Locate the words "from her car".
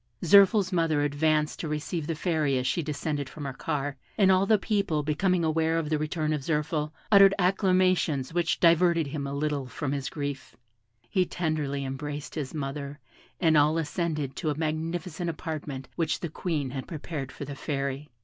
3.29-3.97